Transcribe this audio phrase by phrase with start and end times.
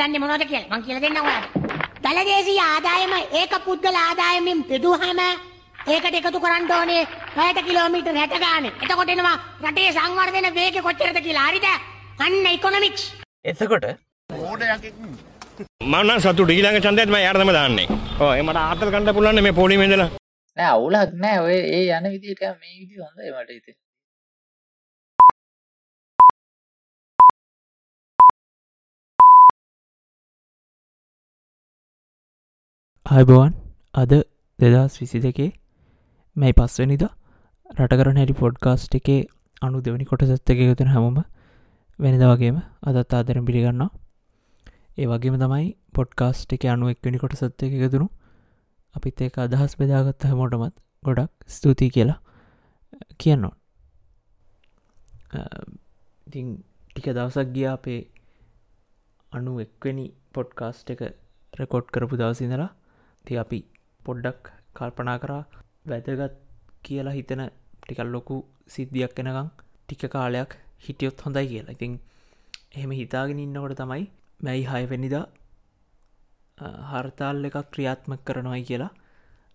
[0.00, 0.64] දන්න මොනොද කියල?
[0.70, 1.48] මං කියල දෙන්න ඔයාට
[2.04, 5.20] දළදේශී ආදායම ඒක පුද්ගල ආදායමින් පිදුහම
[5.92, 7.02] ඒකට එකතු කරන්න ඕනේ
[7.36, 8.66] පැයට කිලෝමීටර් හැට ගාන.
[8.84, 11.46] එතකොටෙනවා රටේ සංවර්ධන වේග කොච්චරද කියලා.
[11.50, 11.66] හරිද?
[12.24, 13.04] අන්න ඉකොනොමික්ස්
[13.44, 13.86] එතකොට
[15.92, 17.88] මන්න සතු ඊළඟ චන්දයත්ම යාර්තම දාන්නේ.
[18.20, 20.04] ඕ එමට ආතල් කණඩ පුලන්න මේ පොලිමෙදල
[20.56, 21.38] නෑ අවුලක් නෑ.
[21.46, 23.72] ඔය ඒ යන විදිට මේ විදි හොඳ මට ඉති
[33.06, 33.52] අයිබෝවන්
[33.94, 34.12] අද
[34.58, 35.48] දෙදස් විසි දෙකේ
[36.36, 37.02] මැයි පස්වනිද
[37.70, 39.16] රටකරන හැරි පොඩ්කාස්ට් එකේ
[39.62, 41.18] අනු දෙවනි කොට සත්ත එක යුතුන හැමම
[41.98, 43.90] වෙනද වගේම අදත් ආදරම් පිළිගන්නවා.
[44.98, 48.06] ඒ වගේම තමයි පොඩ්කාස්ට් එක අනු එක්වනි කොට සත්ත එක යුතුරු
[48.94, 52.18] අපිත් ඒක අදහස් බෙදාගත්ත හැමෝටමත් ගොඩක් ස්තුතියි කියලා
[53.18, 53.54] කියන්නවා
[56.26, 56.46] ඉතින්
[56.88, 58.00] ටික දවසක් ගිය අපේ
[59.32, 61.04] අනු එක්වනි පොඩ්කාස්ට් එක
[61.52, 62.70] රෙකෝඩ් කරපු දවසිඳලා
[63.24, 63.60] ති අපි
[64.00, 64.42] පොඩ්ඩක්
[64.76, 65.42] කල්පනා කරා
[65.90, 66.34] වැදගත්
[66.82, 67.42] කියලා හිතන
[67.78, 69.48] ටිකල් ලොකු සිද්ධියක් එනකං
[69.84, 70.50] ටික කාලයක්
[70.84, 71.74] හිටියොත් හොඳයි කියලා.
[71.76, 71.92] ඉතින්
[72.74, 74.04] එහෙම හිතාගෙන ඉන්නකොට තමයි
[74.40, 75.24] මැයි හයවෙනිදා
[76.90, 78.92] හර්තාල් එකක් ක්‍රියාත්මක කරනවයි කියලා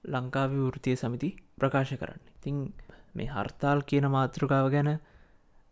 [0.06, 2.22] ලංකාව වෘතිය සමිති ප්‍රකාශ කරන්න.
[2.38, 2.58] ඉතිං
[3.16, 4.90] මේ හර්තාල් කියන මාතෘකාව ගැන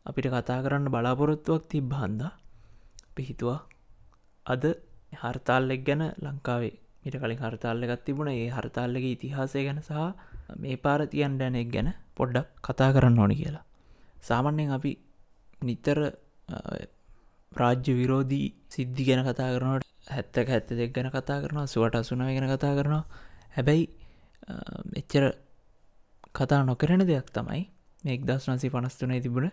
[0.06, 2.22] අපිට කතා කරන්න බලාපොරොත්තුවක් තිබ හන්ද
[3.16, 3.60] පිහිතුවා
[4.46, 4.64] අද
[5.14, 6.76] හර්තාල්ලෙක් ගැන ලංකාවේ
[7.08, 8.32] මිට කලින් හර්තාල්ල එකත් තිබුණ.
[8.34, 9.92] ඒ හර්තාල්ලගේ ඉතිහාසය ගැන සහ
[10.58, 13.66] මේ පාරතියන් ඩැනෙක් ගැන පොඩ්ඩක් කතා කරන්න ඕනි කියලා.
[14.22, 14.92] සාමන්‍යයෙන් අපි
[15.62, 16.00] නිතර
[17.52, 22.50] රාජ්‍ය විරෝධී සිද්ධි ගැන කතා කරනට හැත්තක හැත්ත දෙක් ගැන කතා කරනවා සුවට අසුනාව ගැන
[22.50, 23.04] කතා කරනවා.
[23.52, 23.84] හැබැයි
[24.96, 25.26] එච්චර
[26.36, 27.64] කතා නොකරෙන දෙයක් තමයි
[28.04, 29.50] මේක් දස් නසි පනස්තුනේ තිබුණ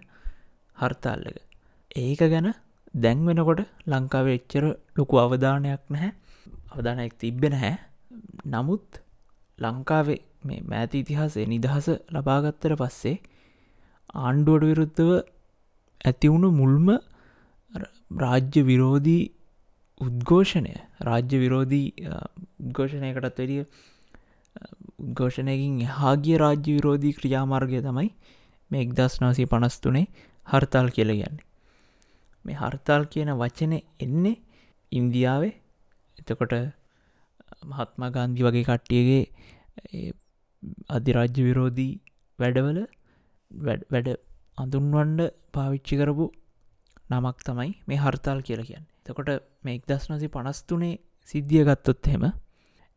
[0.76, 1.38] හර්තාල්ලක
[1.96, 2.48] ඒක ගැන
[2.94, 4.64] දැන් වෙනකොට ලංකාවේ එච්චර
[4.96, 6.12] ලොකු අවධානයක් නැහැ.
[6.70, 7.74] අවධානයක් තිබ්බෙන හැ
[8.46, 9.00] නමුත්
[9.58, 13.16] ලංකාවේ මේ මෑති ඉතිහාසේ නිදහස ලබාගත්තර පස්සේ
[14.20, 15.10] ආණ්ඩුවට විරුද්ධව
[16.00, 16.88] ඇතිවුණු මුල්ම
[18.16, 19.22] රාජ්‍ය විරෝධී
[20.00, 21.86] උද්ඝෝෂණය රාජ්‍ය විරෝධී
[22.60, 23.62] උද්ඝෝෂණයකටත් වැඩිය
[25.00, 28.10] උද්ඝෝෂණයකින් එහාගිය රාජ්‍ය විරෝධී ක්‍රියාමාර්ගය තමයි
[28.70, 30.06] මේ එක්දස් නාසී පනස්තුනේ
[30.46, 31.44] හර්තාල් කියල ගන්නේ
[32.44, 34.36] මේ හර්තාල් කියන වචනය එන්නේ
[34.92, 35.54] ඉන්දියාවේ
[36.18, 36.54] එතකොට
[37.64, 39.22] මහත්මා ගාන්ධි වගේ කට්ටියගේ
[40.90, 41.92] අධිරාජ්‍ය විරෝධී
[42.38, 42.80] වැඩවල
[43.90, 44.08] වැඩ
[44.58, 45.20] අඳුන්වන්ඩ
[45.52, 46.26] පාවිච්චි කරපු
[47.10, 48.86] නමක් තමයි මේ හර්තාල් කියලා කියන්න.
[49.00, 49.30] එතකොට
[49.62, 50.94] මේ එක්දස් නසි පනස්තුනේ
[51.28, 52.24] සිද්ධිය ගත්තොත් හෙම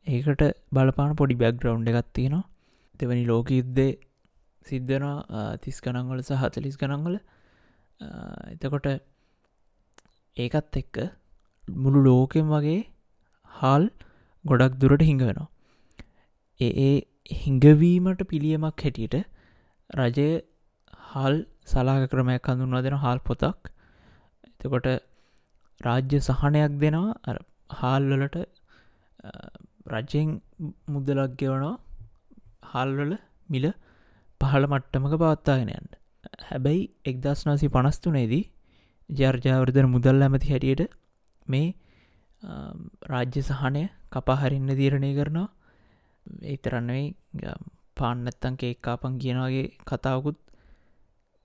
[0.07, 2.45] ඒකට බලපාන පොඩි බැක්ග්‍රවන්් එකත්තියෙනවා
[2.99, 3.91] දෙවැනි ලෝක යුද්ධේ
[4.65, 7.17] සිද්ධනවා තිස් ගනංවල සහ හතලිස් ගනංවල
[8.53, 8.87] එතකොට
[10.37, 10.97] ඒකත් එක්ක
[11.63, 12.79] මුළු ලෝකෙන් වගේ
[13.57, 13.89] හාල්
[14.45, 15.49] ගොඩක් දුරට හිඟ වෙනවා.
[16.59, 16.93] ඒ
[17.35, 19.17] හිඟවීමට පිළියමක් හැටියට
[19.89, 20.29] රජය
[21.09, 21.35] හල්
[21.65, 23.71] සලාක ක්‍රමයක් හඳුන්වා දෙන හාල් පොතක්.
[24.45, 24.87] එතකොට
[25.81, 27.37] රාජ්‍ය සහනයක් දෙනවා.
[27.71, 28.37] හාල්වලට
[29.87, 30.29] රජයෙන්
[30.87, 31.75] මුදලක් ගෙවනවා.
[32.71, 33.13] හල්වල
[33.49, 33.65] මිල
[34.41, 35.93] පහළ මට්ටමක පවත්තාගෙනයන්ට
[36.43, 38.43] හැබැයි එක්දස් නාසි පනස්තුනේදී
[39.09, 40.95] ජර්ජාවර්ධන මුදල් ඇමති හැටියට
[41.47, 41.67] මේ
[43.03, 45.49] රාජ්‍ය සහනය කපාහරින්න දීරණය කරනවා.
[46.43, 47.05] ඒතරන්නේ
[47.97, 50.37] පාන්නත්තන් කේක්කාපන් කියනවාගේ කතාවකුත්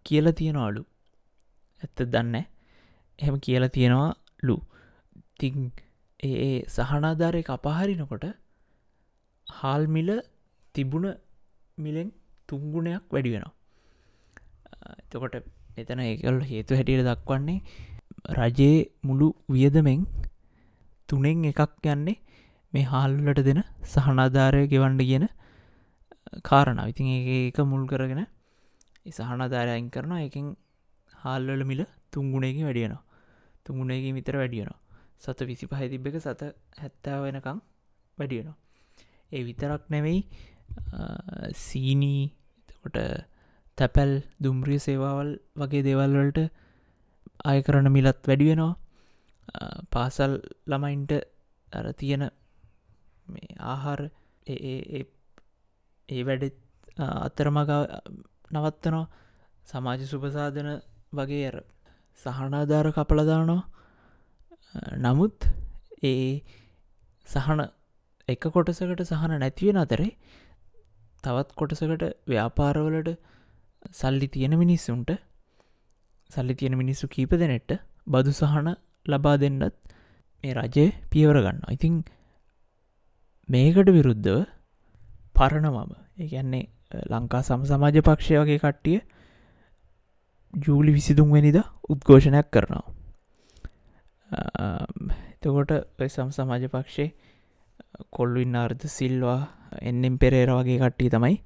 [0.07, 0.83] කියල තියෙනවාලු
[1.83, 2.37] ඇත්ත දන්න
[3.19, 4.57] එහෙම කියල තියෙනවා ලු.
[5.39, 5.73] තිං
[6.21, 8.27] ඒ සහනාධාරය කපාහරිනකොට
[9.47, 10.11] හාල්මිල
[10.75, 11.09] තිබුණ
[11.79, 12.09] මිලෙන්
[12.49, 13.55] තුංගුණයක් වැඩි වෙනවා.
[15.01, 15.35] එතකොට
[15.79, 17.59] එතන ඒකල් හේතු හැටියට දක්වන්නේ
[18.39, 20.01] රජයේ මුළු වියදමෙන්
[21.13, 22.19] තුනෙන් එකක් යන්නේ
[22.73, 25.27] මේ හාල්ලට දෙන සහනාධාරය ගෙවන්ඩ කියන
[26.43, 28.23] කාරණ ඉතින් ඒක මුල් කරගෙන
[29.11, 30.23] සහනාධාරයන් කරනවා.
[30.23, 30.47] එකින්
[31.15, 31.81] හාල්වල මිල
[32.13, 33.03] තුංගුණයකින් වැඩියනවා
[33.67, 34.79] තුංගුණයකින් විතර වැඩියනවා
[35.21, 36.43] සත විසි පහ තිබ්බක සත
[36.81, 37.59] හැත්තා වෙනකං
[38.19, 38.57] වැඩියනවා
[39.33, 40.21] ඒ විතරක් නෙවෙයි
[41.59, 42.23] සීනී
[42.83, 42.99] කොට
[43.79, 46.41] තැපැල් දුම්රිය සේවාවල් වගේ දේවල්වලට
[47.45, 48.75] අය කරන මිලත් වැඩිවෙනවා
[49.91, 50.33] පාසල්
[50.67, 51.13] ළමයින්ට
[51.73, 52.25] අර තියෙන
[53.65, 54.01] ආහාර
[54.47, 56.45] ඒ වැඩ
[56.99, 57.71] අත්තරමග
[58.53, 59.07] නවත්තනවා.
[59.69, 60.71] සමාජ සුපසාධන
[61.13, 61.57] වගේ අර
[62.19, 63.63] සහනාධාර කපලදානවා
[64.99, 65.47] නමුත්
[66.03, 66.43] ඒ
[67.27, 67.61] සහන
[68.29, 70.11] එක කොටසකට සහන නැතිවෙන අතරේ
[71.25, 73.11] තවත් කොටසකට ව්‍යාපාරවලට
[73.93, 75.11] සල්ලි තියෙන මිනිස්සුන්ට
[76.31, 77.73] සල්ලි තියෙන මිනිස්සු කීප දෙනෙට
[78.07, 78.69] බදු සහන
[79.07, 79.75] ලබා දෙන්නත්
[80.45, 81.95] මේ රජය පියවර ගන්න ඉතිං
[83.49, 84.47] මේකට විරුද්ධව
[85.35, 86.65] පරණ මම ඒගැන්නේ
[87.11, 88.99] ලංකා සම සමාජ පක්ෂය වගේ කට්ටිය
[90.55, 91.59] ජූලි විසිදුන්වැනිද
[91.89, 92.85] උද්ඝෝෂණයක් කරනවා.
[95.35, 95.73] එතකොට
[96.09, 97.15] සම් සමාජ පක්ෂේ
[98.11, 99.41] කොල්ලුන්න අර්ධ සිල්වා
[99.83, 101.37] එන්නෙම් පෙරේර වගේ කට්ටිය තමයි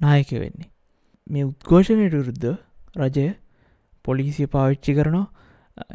[0.00, 0.70] නායක වෙන්නේ.
[1.26, 2.48] මේ උද්ඝෝෂණයට විරුද්ධ
[2.96, 3.26] රජය
[4.04, 5.26] පොලිසිය පාවිච්චි කරනවා.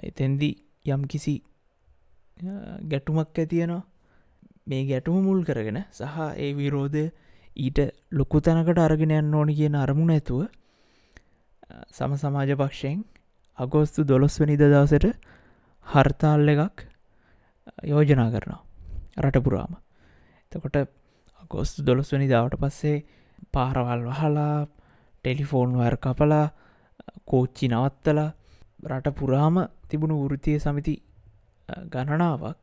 [0.04, 0.50] එතැන්දි
[0.86, 1.36] යම් කිසි
[2.86, 3.84] ගැටුමක් ඇතියනවා
[4.66, 7.06] මේ ගැටුම මුල් කරගෙන සහ ඒ විරෝධය
[7.58, 7.80] ඊට
[8.12, 10.42] ලොකු තැනකට අරගෙන යන්න ඕනි කියන අරමුණ ඇතුව
[11.90, 13.00] සම සමාජ පක්ෂයෙන්
[13.58, 15.06] අගෝස්තු දොළොස් වනිද දවසට
[15.88, 16.78] හර්තාල් එකක්
[17.84, 18.62] යෝජනා කරනවා.
[19.20, 19.74] රටපුරාම
[20.52, 20.78] එතකොට
[21.42, 22.98] අගෝස්තු දොළොස් වනි දාවට පස්සේ
[23.52, 24.68] පාරවල් වහලා
[25.24, 26.48] ටෙලිෆෝන් වර් කපලා
[27.26, 28.30] කෝච්චි නවත්තලා
[28.86, 29.56] රට පුරාම
[29.96, 30.96] තිබුණු වෘතිය සමිති
[31.90, 32.62] ගණනාවක්.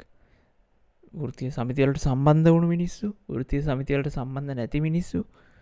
[1.14, 5.20] වෘතිය සමිතිවලට සම්බන්ධ වුණු මිනිස්සු වෘතිය සමිතිවලට සම්බන්ධ නැති මිනිස්සු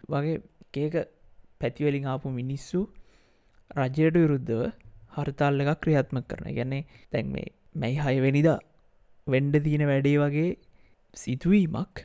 [0.08, 0.36] වගේ
[0.72, 0.94] කේක
[1.60, 2.80] පැතිවලින් ආපු මිනිස්සු
[3.70, 4.62] රජයට විරුද්ධව
[5.16, 8.58] හර්තාල් එකක් ක්‍රියාත්ම කරන ගැන්නේ තැන් මේ මැයි හයවෙනිදා
[9.26, 10.50] වෙන්ඩ තියෙන වැඩේ වගේ
[11.14, 12.04] සිතුවීමක්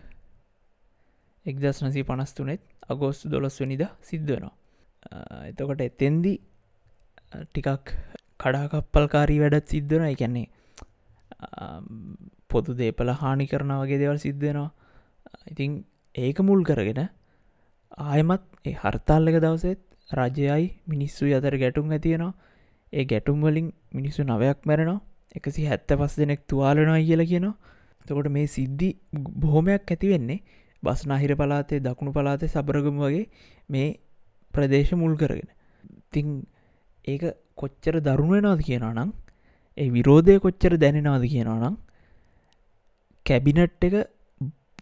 [1.46, 4.54] එක්දස් නසී පනස්තුනෙත් අගෝස්තු දොළොස් වනිද සිද්ධනවා
[5.44, 6.34] එතකොට එතෙන්දි
[7.44, 7.94] ටිකක්
[8.40, 10.48] කඩාකප්පල්කාරී වැඩත් සිද්ධන එකන්නේ
[12.50, 14.70] පොදු දේපල හානි කරන වගේ දෙවල් සිද්ධෙනවා
[15.52, 15.72] ඉතිං
[16.16, 17.02] ඒක මුල් කරගෙන
[18.06, 22.34] ආයමත් ඒ හර්තාල්ලක දවසෙත් රජයයි මිනිස්සු අතර ගැටුම් ඇතියෙනවා
[22.94, 25.02] ඒ ගැටුම් වලින් මිනිස්සු නවයක් මැරෙනවා.
[25.36, 27.56] එකසි හැත්ත පස් දෙනෙක් තුවාලනවා කියල කියනවා.
[28.06, 28.90] තකොට මේ සිද්ධි
[29.36, 30.40] බොහොමයක් ඇතිවෙන්නේ
[30.84, 33.26] බස්නාහිර පලාතේ දකුණු පලාතේ සබරගම වගේ
[33.70, 33.88] මේ
[34.54, 35.50] ප්‍රදේශ මුල් කරගෙන.
[36.12, 36.28] තිං
[37.06, 37.24] ඒක
[37.56, 39.12] කොච්චර දරුණුවෙනවාද කියනවා නම්
[39.78, 41.75] ඒ විරෝධය කොච්චර දැනෙනවාද කියනවා නම්
[43.25, 43.96] කැබිනට් එක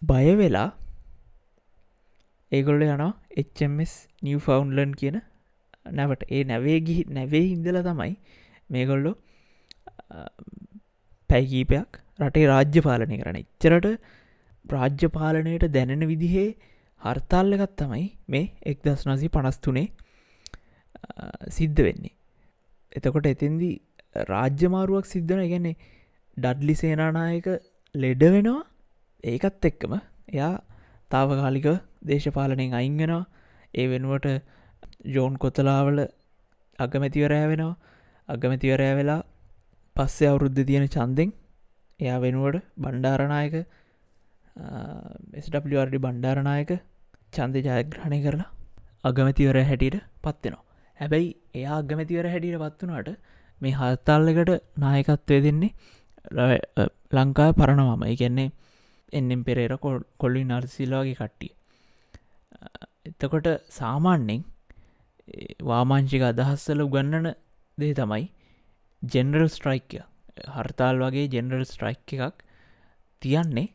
[0.04, 0.70] බය වෙලා
[2.52, 3.12] ඒගොල්ල යනවා
[3.44, 5.18] HMS නිව ෆවන්ලන් කියන
[5.92, 6.24] නැවට.
[6.30, 8.14] ඒ නැවේ ගිහි නැවේ හින්දල තමයි
[8.70, 9.12] මේගොල්ලො
[11.30, 13.88] පැයිකීපයක් රටේ රාජ්‍ය පාලනය කරන ඉච්චරට
[14.66, 16.48] රාජ්‍ය පාලනයට දැනෙන විදිහේ
[17.02, 19.88] හර්තාල්ලකත් තමයි මේ එක් දස් නසි පනස්තුනේ
[21.50, 22.14] සිද්ධ වෙන්නේ.
[22.92, 23.76] එතකොට එතින්දී
[24.30, 25.76] රාජ්‍යමාරුවක් සිද්ධන ගැන්නේ
[26.38, 27.48] ඩඩ්ලි සේනානායක
[27.96, 28.62] ලෙඩ වෙනවා.
[29.24, 29.94] ඒකත් එක්කම
[30.30, 30.54] එයා
[31.12, 31.68] තාවකාලික
[32.08, 33.24] දේශපාලනයෙන් අයිංගෙනවා
[33.74, 34.28] ඒ වෙනුවට
[35.06, 36.00] ජෝන් කොතලාවල
[36.80, 37.76] අගමැතිවරෑ වෙනවා.
[38.30, 39.22] අගමැතිවරෑ වෙලා
[39.96, 41.32] පස්සේ අවුරුද්ධ තියෙන චන්දෙන්
[42.00, 43.56] එයා වෙනුවට බණ්ඩාරනායක
[45.46, 46.72] ස්ඩරඩි බණ්ඩාරනායක
[47.34, 48.50] චන්ද ජයග්‍රහණය කරලා
[49.04, 51.30] අගමැතිවර හැටියට පත්වෙනවා හැබැයි
[51.60, 53.10] එයා අගමැතිවර හැටියට පත්වනාට
[53.62, 54.52] මේ හල්තාල්ලකට
[54.84, 55.72] නායකත්වය දෙන්නේ
[57.18, 58.04] ලංකා පරණවම.
[58.14, 58.50] එකන්නේ
[59.14, 59.74] එන්නම් පෙරේර
[60.22, 61.52] කොල්ලි නර්සිලාගේ කට්ටිය.
[63.10, 63.48] එතකොට
[63.80, 64.42] සාමාන්‍යෙන්
[65.70, 67.28] වාමාංචික අදහස්සල උගන්නන
[67.78, 68.26] දේ තමයි
[69.02, 70.02] ජෙනරල් ස්ට්‍රයික්ය
[70.56, 72.44] හර්තාල් වගේ ජෙනරල් ස්ට්‍රයික් එකක්
[73.22, 73.68] තියන්නේ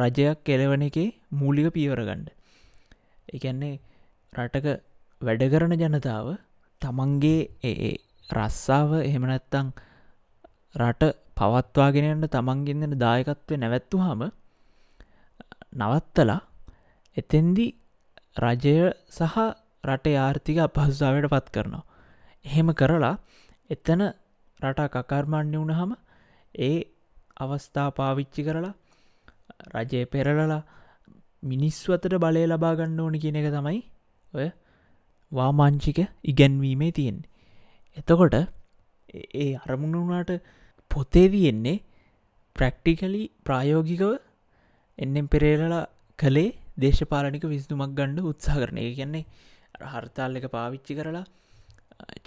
[0.00, 1.08] රජයක් කෙලවන එකේ
[1.40, 2.28] මූලික පියවරගණ්ඩ
[3.36, 3.74] එකන්නේ
[4.32, 4.66] රටක
[5.20, 6.28] වැඩ කරන ජනතාව
[6.84, 7.92] තමන්ගේ ඒ
[8.30, 9.68] රස්සාාව එහෙමනැත්තං
[10.76, 14.22] රට පවත්වාගෙනට තමන්ගෙන්න්න දායකත්වය නැවැත්තු හම
[15.74, 16.40] නවත්තලා
[17.16, 17.66] එතෙන්දි
[18.38, 18.76] රජය
[19.10, 19.36] සහ
[19.84, 21.84] රට ආර්ථික අපහසුසාවට පත් කරනවා.
[22.44, 23.16] එහෙම කරලා
[23.70, 24.00] එතන
[24.60, 25.92] රට කකර්මාණ්‍ය වුණහම
[26.54, 26.76] ඒ
[27.36, 28.74] අවස්ථා පාවිච්චි කරලා
[29.74, 30.62] රජය පෙරලලා
[31.42, 33.80] මිනිස්සු අතට බලය ලබා ගන්න ඕනි කියන එක තමයි
[34.32, 34.48] ඔය
[35.32, 37.30] වාමාංචික ඉගැන්වීමේ තියෙන්නේ.
[37.96, 38.34] එතකොට
[39.34, 40.32] ඒ අරමුණ වුණාට
[40.90, 41.82] පොතේ තියෙන්නේ
[42.56, 44.10] ප්‍රක්ටිකලි ප්‍රායෝගිකව
[44.98, 45.84] එන්නෙම් පෙරේරලා
[46.18, 49.24] කළේ දේශපාලනික විස්දුමක් ගණ්ඩ උත්සා කරන ඒ කියන්නේ
[49.92, 51.24] හර්තාල් එක පාවිච්චි කරලා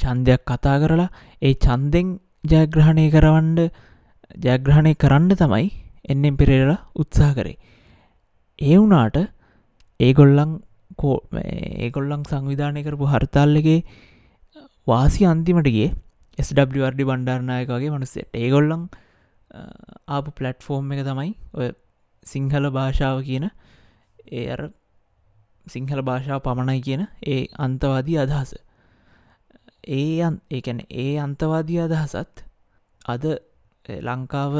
[0.01, 1.09] චන්දයක් කතා කරලා
[1.41, 2.09] ඒ චන්දෙන්
[2.43, 3.59] ජයග්‍රහණය කරවන්ඩ
[4.45, 5.67] ජයග්‍රහණය කරන්න තමයි
[6.05, 7.57] එන්නෙම් පෙරේරලා උත්සා කරේ
[8.59, 9.17] ඒ වුනාට
[9.99, 10.53] ඒගොල්ලං
[10.97, 13.79] කෝ ඒගොල්ලං සංවිධානය කරපු හර්තාල්ලගේ
[14.87, 15.89] වාසි අන්තිමටගේ
[16.39, 18.83] ස්ඩඩ බණ්ඩාරනායක වගේ මනුස්සට ඒගොල්ලං
[20.07, 21.69] ආපු පලට්ෆෝර්ම් එක තමයි ඔය
[22.25, 23.45] සිංහල භාෂාව කියන
[24.31, 24.61] ඒ අර
[25.67, 28.51] සිංහල භාෂාව පමණයි කියන ඒ අන්තවාදී අදහස.
[29.91, 32.43] ඒ ඒකැන ඒ අන්තවාදී අදහසත්
[33.05, 33.25] අද
[34.01, 34.55] ලංකාව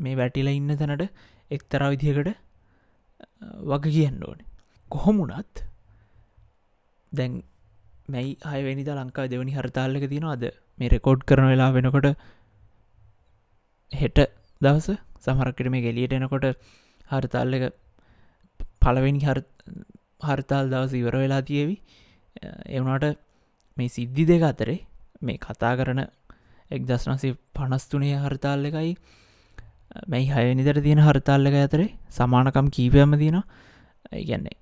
[0.00, 1.04] මේ වැටිල ඉන්න තැනට
[1.50, 2.30] එක්තරා විදිහකට
[3.64, 4.40] වග කියන්න ඕන.
[4.90, 5.64] කොහොමුණත්
[7.12, 7.32] දැන්
[8.08, 10.44] මැයි අයවැනිද ලංකා දෙවනි හරතාල්ලක තියෙන අද
[10.78, 12.08] මේ රෙකෝඩ් කරන වෙලා වෙනකොට
[13.92, 14.18] හෙට
[14.60, 14.88] දවස
[15.20, 16.46] සමහරකට මේ ගෙලියට එනකොට
[17.10, 17.64] හරතාල් එක
[18.82, 19.20] පලවෙනි
[20.22, 21.76] හර්තාල් දවස ඉවර වෙලා තියවි.
[22.68, 23.18] එවනාට
[23.76, 24.78] මේ සිද්ධි දෙක අතරේ
[25.22, 26.00] මේ කතා කරන
[26.70, 28.92] එක් දස්නසේ පනස්තුනේ හර්තාල් එකයි
[30.08, 33.38] මැයි හයනිදර තියෙන හර්තාල්ලක ඇතරේ සමානකම් කීපයම තියෙන
[34.14, 34.56] ඉගැන්නේ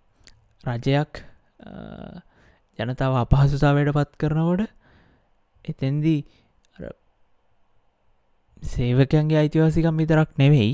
[0.65, 1.23] රජයක්
[2.81, 4.63] ජනතාව අපහසුතාවයට පත් කරනකොට
[5.65, 6.21] එතැන්දී
[8.63, 10.73] සේවකයන්ගේ අයිතිවාසිකම් විතරක් නෙවෙයි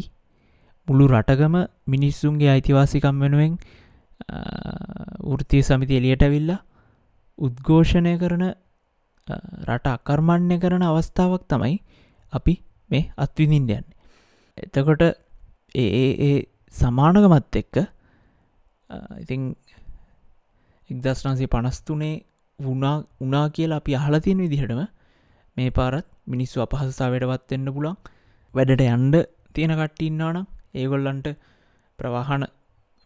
[0.89, 3.59] මුළු රටගම මිනිස්සුන්ගේ අයිතිවාසිකම් වෙනුවෙන්
[5.35, 6.61] ෘතිය සමිති එලියට ඇවිල්ලා
[7.39, 8.45] උද්ඝෝෂණය කරන
[9.67, 11.77] රට අකර්මණ්‍ය කරන අවස්ථාවක් තමයි
[12.33, 12.55] අපි
[12.91, 13.85] මේ අත්විඳින්ඩයන්
[14.59, 15.03] එතකොට
[15.75, 16.37] ඒ ඒ
[16.73, 17.77] සමානකමත් එක්ක
[19.21, 19.43] ඉතිං
[20.91, 22.15] එක්දස්නාසේ පනස්තුනේ
[22.59, 24.83] වුණා උනා කියලා අපි අහලා තියෙන විදිහටම
[25.57, 27.97] මේ පාරත් මිනිස්සු අපහසතාවට පත්වෙන්න පුළන්
[28.55, 29.17] වැඩට යන්ඩ
[29.55, 31.29] තියෙන කට්ටින්නානම් ඒගොල්ලන්ට
[31.99, 32.45] ප්‍රවාහන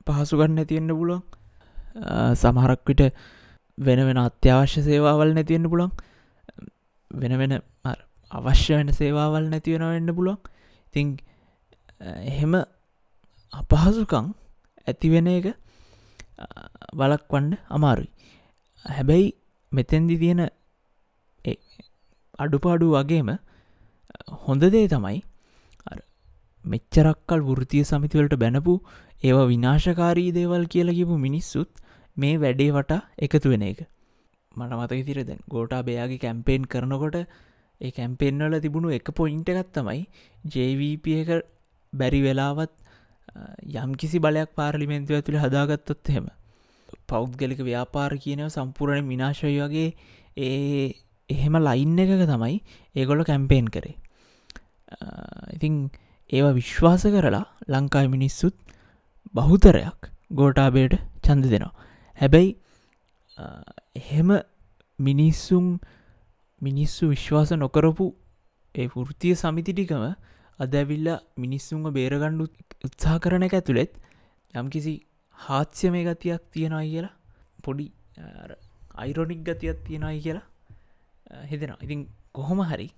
[0.06, 1.22] පහසුගන්න තියෙන්න්න පුලුවන්
[2.34, 3.02] සමහරක්විට
[3.78, 5.90] වෙන වෙන අත්‍යවශ්‍ය සේවාවල් නැතිවෙන්න පුළන්
[7.10, 7.54] වෙන වෙන
[8.30, 10.38] අවශ්‍ය වෙන සේවාවල් නැතිවෙන වෙන්න පුළොන්
[10.86, 11.08] ඉතිං
[12.24, 12.54] එහෙම
[13.52, 14.26] අපහසුකං
[14.86, 15.46] ඇතිවෙන එක
[16.92, 18.10] බලක් වන්න අමාරුයි.
[18.84, 19.28] හැබැයි
[19.72, 20.42] මෙතැන්දි තියෙන
[22.38, 23.30] අඩුපාඩු වගේම
[24.46, 25.18] හොඳ දේ තමයි
[26.64, 28.74] මෙච්චරක්කල් වෘතිය සමිතිවලට බැනපු
[29.24, 31.70] ඒවා විනාශකාරී දේවල් කියලා කිපු මිනිස්සුත්
[32.16, 33.80] මේ වැඩේ වටා එකතු වෙන එක.
[34.54, 37.16] මට මතක තිරද ගෝටා බයාගේ කැම්පේෙන් කරනකොට
[37.80, 40.00] ඒ කැම්පෙන්වල තිබුණු එක පොයින්ට එකත් තමයි
[40.44, 41.30] ජවිප එක
[41.92, 42.72] බැරි වෙලාවත්
[43.74, 46.26] යම් කිසි බලයක් පාර්ලිමෙන්තුව ඇතුළ හදාගත්තොත් එහෙම.
[47.08, 49.94] පෞද්ගලික ව්‍යාපාර කියනව සම්පූරණ විනාශය වගේ
[50.36, 50.94] ඒ
[51.30, 52.56] එහෙම ලයින් එකක තමයි
[52.96, 53.96] ඒගොල්ල කැම්පේෙන් කරේ.
[55.52, 55.90] ඉතිං
[56.32, 58.56] ඒවා විශ්වාස කරලා ලංකායි මිනිස්සුත්
[59.34, 61.74] බහුතරයක් ගෝටාබේට චන්ද දෙනවා.
[62.18, 62.56] හැබැයි
[63.94, 64.30] එහෙම
[64.98, 65.78] මිනිස්සුම්
[66.60, 68.14] මිනිස්සු විශ්වාස නොකරපු
[68.74, 70.04] ඒ ෘතිය සමිතිටිකම
[70.60, 72.46] අද ඇවිල්ල මිනිස්සුන්ව බේරගණ්ඩු
[72.84, 73.92] උත්සා කරන එක ඇතුළෙත්
[74.54, 74.94] යම්කිසි
[75.38, 77.14] හාත්‍ය මේ ගතියක් තියෙනයි කියලා
[77.62, 77.86] පොඩි
[78.96, 80.46] අයිරොනික් ගතියක් තියෙනයි කියලා
[81.50, 82.00] හෙදෙන ඉතින්
[82.32, 82.88] කොහොම හරි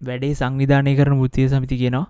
[0.00, 2.06] වැඩේ සංවිධානය කරන මුෘතිය සමිති කියෙනවා.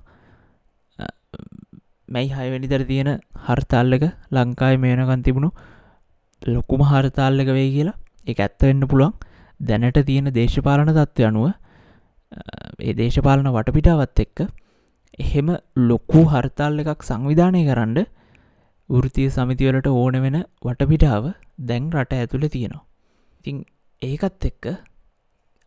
[2.09, 3.11] මැයි හයවැනිතර තියෙන
[3.47, 4.05] හර්තාල්ලක
[4.37, 5.51] ලංකායි මේනකන් තිබුණු
[6.43, 7.97] ලොකුම හරතාල්ලක වේ කියලා.
[8.27, 9.15] එක ඇත්තවෙන්න පුළුවන්.
[9.61, 11.47] දැනට තියෙන දේශපාලන තත්ත්ව අනුව
[12.81, 14.39] ඒ දේශපාලන වටපිටාවත් එක්ක
[15.19, 15.49] එහෙම
[15.89, 17.99] ලොකු හර්තාල් එකක් සංවිධානය කරන්න
[18.89, 21.25] වෘතිය සමිතිවලට ඕන වෙන වටපිටාව
[21.61, 22.85] දැන් රට ඇතුළ තියෙනවා.
[23.41, 23.65] ඉතිං
[24.03, 24.65] ඒකත් එක්ක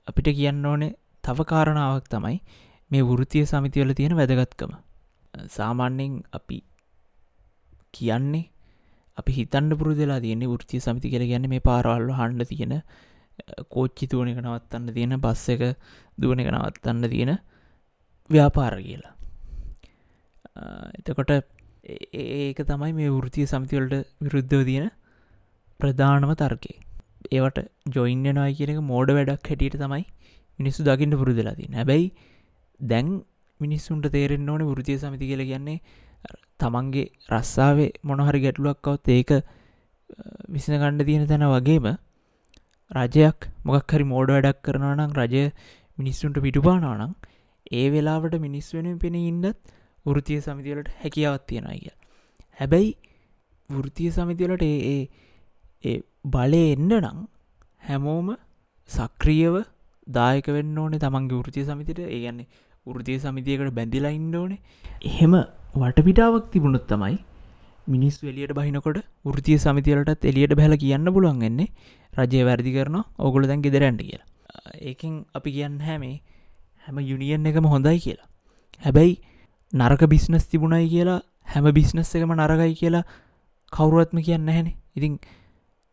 [0.08, 2.38] අපිට කියන්න ඕනේ තව කාරණාවක් තමයි
[2.92, 4.72] මේ වෘතිය සමිතිවල තියෙන වැදගත්කම.
[5.48, 6.60] සාමාන්‍යෙන් අපි
[7.92, 8.46] කියන්නේ
[9.18, 12.74] අපි හිතන්න පුරුදලා තියන්නේ ෘතිය සමිති කර ගැන්න මේ පාරවල්ල හන්ඩ තියෙන
[13.70, 15.64] කෝච්චි තුවන එක නවත්තන්න තියෙන බස්ස එක
[16.18, 17.38] දුවන එක නවත්තන්න තියෙන
[18.30, 19.17] ව්‍යාපාර කියලා
[21.00, 21.32] එතකොට
[22.16, 24.90] ඒක තමයි මේ වෘතිය සමිතිවලට විරුද්ධව තියෙන
[25.80, 26.78] ප්‍රධානම තර්කේ
[27.32, 27.60] ඒවට
[27.90, 30.04] ජොයින්නවා කියන එක මෝඩ වැඩක් හැටියට තමයි
[30.60, 32.08] මිනිස්සු දකින්න පුරුදලා තින හැබැයි
[32.80, 33.08] දැන්
[33.60, 35.80] මිනිස්සුන්ට තේරෙන් ඕන වෘතිය සමිති කියල කියන්නේ
[36.60, 39.32] තමන්ගේ රස්සාාවේ මොනහරි ගැටලුවක්කවත් ඒක
[40.50, 41.88] විසින ගණ්ඩ තියෙන තැන වගේම
[42.92, 45.44] රජයක් මොකක් හරි මෝඩ වැඩක් කරනනම් රජය
[45.98, 47.16] මිනිස්සුන්ට පිටුපානානම්
[47.72, 49.58] ඒ වෙලාවට මිනිස් වෙන පෙන ඉන්නත්
[50.08, 51.96] වෘතිය සමිතිවලට හැකියාවත් තියෙනයි කිය
[52.60, 52.92] හැබැයි
[53.70, 55.00] වෘතිය සමිතිවලට ඒ
[55.84, 57.20] ඒ බලය එන්න නම්
[57.88, 58.30] හැමෝම
[58.90, 59.56] සක්‍රියව
[60.08, 62.48] දායක වෙන්න ඕනේ තමන්ගේ වෘතිය සමිතිට ඒ ගන්නේ
[62.88, 64.60] වෘතිය සමිතියකට බැඳිලා ඉන්න ඕනේ.
[65.02, 65.34] එහෙම
[65.82, 67.18] වටපිටාවක් තිබුණොත් තමයි
[67.88, 69.00] මිනිස් වෙලියට බහිනකොට
[69.36, 71.68] ෘතිය සමිතිවලටත් එලියට බැල කියන්න පුළුවන්ගන්නේ
[72.14, 74.28] රජය වැරදි කරන ඔගොල දැන් ගෙදරැන්ට කියලා.
[74.82, 76.16] ඒකින් අපි කියන්න හැමේ
[76.86, 78.30] හැම යුනිියන් එකම හොඳයි කියලා.
[78.82, 79.16] හැබැයි
[79.74, 83.06] නරක බිස්නස් තිබුණයි කියලා හැම බිස්නස් එකම නරගයි කියලා
[83.74, 85.20] කවුරුවත්ම කියන්න හැන ඉතින්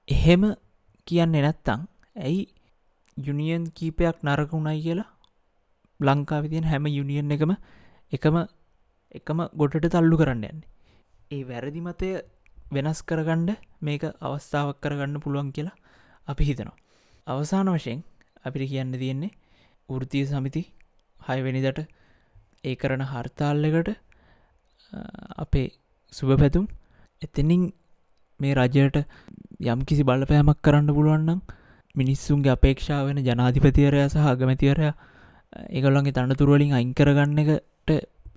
[0.09, 0.43] එහෙම
[1.07, 1.81] කියන්න නැත්තං
[2.19, 2.43] ඇයි
[3.17, 5.11] යුනිියන් කීපයක් නරකුණයි කියලා
[6.01, 7.53] ලංකාවිතියෙන් හැම යුනිියන් එකම
[8.13, 8.37] එකම
[9.15, 10.69] එකම ගොඩට තල්ලු කරන්න යන්නේ.
[11.31, 12.09] ඒ වැරදි මතය
[12.73, 13.51] වෙනස් කරගණ්ඩ
[13.81, 15.77] මේක අවස්ථාවක් කරගන්න පුළුවන් කියලා
[16.29, 16.77] අපි හිතනවා.
[17.27, 18.01] අවසාන වශයෙන්
[18.45, 19.33] අපිට කියන්න තියෙන්නේ
[19.89, 20.63] ෘතිය සමිති
[21.21, 21.81] හයවෙනිදට
[22.65, 23.91] ඒ කරන හර්තාල්ලකට
[25.39, 25.67] අපේ
[26.13, 26.67] සුභ පැතුම්
[27.23, 27.65] එතනින්
[28.41, 28.97] මේ රජයට
[29.65, 31.41] යම් කිසි බලපෑමක් කරන්න පුළුවන්නම්
[31.95, 34.89] මිනිස්සුන්ගේ අපේක්ෂා වෙන ජනාධිපතිවරය සහ අගමැතිවරය
[35.71, 37.91] ඒගොල්ලන්ගේ තනතුරුවලින් අයිංකරගන්න එකට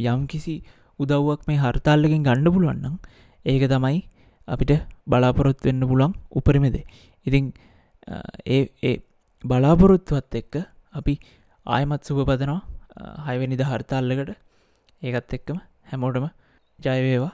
[0.05, 0.55] යම් කිසි
[0.99, 2.95] උදව්වක් මේ හර්තාල්ලකින් ගණ්ඩ පුළුවන්නම්
[3.45, 3.99] ඒක තමයි
[4.47, 4.73] අපිට
[5.07, 6.85] බලාපොරොත් වෙන්න පුළන් උපරිමදේ
[7.25, 7.45] ඉතිං
[8.47, 8.95] ඒ ඒ
[9.43, 10.55] බලාපොරොත්තුවත් එක්ක
[10.93, 11.13] අපි
[11.65, 12.61] ආයමත් සුභ පදනවා
[13.25, 14.31] හයවැනිද හර්තාල්ලකට
[15.01, 15.59] ඒකත් එක්කම
[15.91, 16.29] හැමෝටම
[16.79, 17.33] ජයවේවා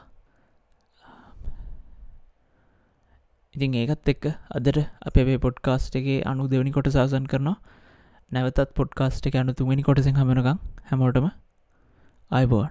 [3.56, 7.58] ඉතින් ඒකත් එක්ක අදට අපේ පොඩ්කාස්ට් එකේ අනු දෙවනි කොට සාසන් කරනවා.
[8.32, 10.58] නැවතත් පොඩ්කාස්ට් එක අනු තුමනි කොටසින් හමනකම්
[10.90, 11.28] හැමෝටම
[12.32, 12.70] අයිබෝන්